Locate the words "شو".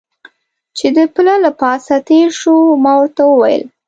2.39-2.55